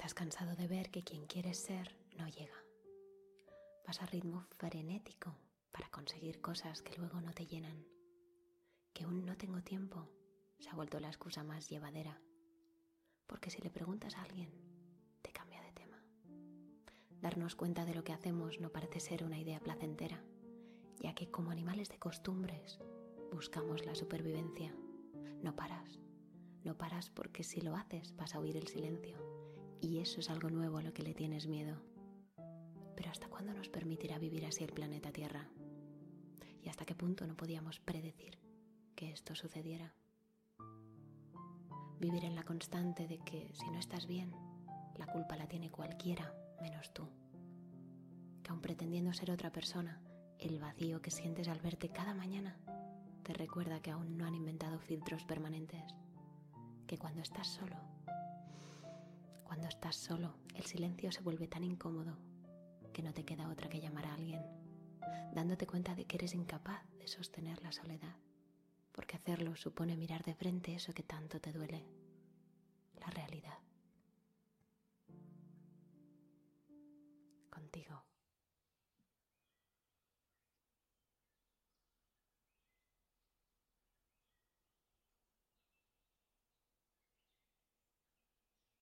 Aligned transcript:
Estás 0.00 0.14
cansado 0.14 0.56
de 0.56 0.66
ver 0.66 0.90
que 0.90 1.04
quien 1.04 1.26
quieres 1.26 1.58
ser 1.58 1.94
no 2.16 2.26
llega. 2.26 2.56
Vas 3.86 4.00
a 4.00 4.06
ritmo 4.06 4.46
frenético 4.56 5.36
para 5.72 5.90
conseguir 5.90 6.40
cosas 6.40 6.80
que 6.80 6.96
luego 6.96 7.20
no 7.20 7.34
te 7.34 7.44
llenan. 7.44 7.84
Que 8.94 9.04
aún 9.04 9.26
no 9.26 9.36
tengo 9.36 9.60
tiempo 9.60 10.08
se 10.58 10.70
ha 10.70 10.74
vuelto 10.74 11.00
la 11.00 11.08
excusa 11.08 11.44
más 11.44 11.68
llevadera. 11.68 12.18
Porque 13.26 13.50
si 13.50 13.60
le 13.60 13.68
preguntas 13.68 14.16
a 14.16 14.22
alguien, 14.22 14.50
te 15.20 15.32
cambia 15.32 15.60
de 15.60 15.72
tema. 15.72 16.02
Darnos 17.20 17.54
cuenta 17.54 17.84
de 17.84 17.94
lo 17.94 18.02
que 18.02 18.14
hacemos 18.14 18.58
no 18.58 18.70
parece 18.70 19.00
ser 19.00 19.22
una 19.22 19.38
idea 19.38 19.60
placentera, 19.60 20.24
ya 20.98 21.14
que 21.14 21.30
como 21.30 21.50
animales 21.50 21.90
de 21.90 21.98
costumbres 21.98 22.80
buscamos 23.30 23.84
la 23.84 23.94
supervivencia. 23.94 24.74
No 25.42 25.54
paras, 25.54 26.00
no 26.64 26.78
paras 26.78 27.10
porque 27.10 27.44
si 27.44 27.60
lo 27.60 27.76
haces 27.76 28.16
vas 28.16 28.34
a 28.34 28.38
oír 28.38 28.56
el 28.56 28.66
silencio 28.66 29.39
y 29.80 29.98
eso 29.98 30.20
es 30.20 30.30
algo 30.30 30.50
nuevo 30.50 30.78
a 30.78 30.82
lo 30.82 30.92
que 30.92 31.02
le 31.02 31.14
tienes 31.14 31.46
miedo. 31.46 31.76
Pero 32.96 33.10
¿hasta 33.10 33.28
cuándo 33.28 33.54
nos 33.54 33.68
permitirá 33.68 34.18
vivir 34.18 34.44
así 34.46 34.64
el 34.64 34.72
planeta 34.72 35.12
Tierra? 35.12 35.48
¿Y 36.62 36.68
hasta 36.68 36.84
qué 36.84 36.94
punto 36.94 37.26
no 37.26 37.36
podíamos 37.36 37.80
predecir 37.80 38.38
que 38.94 39.10
esto 39.10 39.34
sucediera? 39.34 39.94
Vivir 41.98 42.24
en 42.24 42.34
la 42.34 42.42
constante 42.42 43.06
de 43.06 43.18
que 43.18 43.52
si 43.54 43.70
no 43.70 43.78
estás 43.78 44.06
bien, 44.06 44.32
la 44.96 45.06
culpa 45.06 45.36
la 45.36 45.48
tiene 45.48 45.70
cualquiera 45.70 46.34
menos 46.60 46.92
tú. 46.92 47.08
Que 48.42 48.50
aun 48.50 48.60
pretendiendo 48.60 49.12
ser 49.12 49.30
otra 49.30 49.50
persona, 49.50 50.02
el 50.38 50.58
vacío 50.58 51.00
que 51.00 51.10
sientes 51.10 51.48
al 51.48 51.60
verte 51.60 51.90
cada 51.90 52.14
mañana 52.14 52.58
te 53.22 53.34
recuerda 53.34 53.80
que 53.80 53.90
aún 53.90 54.16
no 54.18 54.26
han 54.26 54.34
inventado 54.34 54.78
filtros 54.78 55.24
permanentes. 55.24 55.94
Que 56.86 56.98
cuando 56.98 57.20
estás 57.20 57.46
solo, 57.46 57.76
cuando 59.50 59.66
estás 59.66 59.96
solo, 59.96 60.36
el 60.54 60.64
silencio 60.64 61.10
se 61.10 61.22
vuelve 61.22 61.48
tan 61.48 61.64
incómodo 61.64 62.16
que 62.92 63.02
no 63.02 63.12
te 63.12 63.24
queda 63.24 63.50
otra 63.50 63.68
que 63.68 63.80
llamar 63.80 64.06
a 64.06 64.14
alguien, 64.14 64.40
dándote 65.34 65.66
cuenta 65.66 65.96
de 65.96 66.04
que 66.04 66.18
eres 66.18 66.34
incapaz 66.34 66.88
de 67.00 67.08
sostener 67.08 67.60
la 67.60 67.72
soledad, 67.72 68.14
porque 68.92 69.16
hacerlo 69.16 69.56
supone 69.56 69.96
mirar 69.96 70.22
de 70.22 70.36
frente 70.36 70.76
eso 70.76 70.92
que 70.92 71.02
tanto 71.02 71.40
te 71.40 71.50
duele, 71.50 71.84
la 73.00 73.08
realidad. 73.08 73.58
Contigo. 77.50 78.04